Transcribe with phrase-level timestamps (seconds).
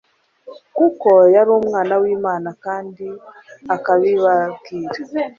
[0.75, 3.05] Kuko yari Umwana w'Imana kandi
[3.75, 4.97] akabibabwira,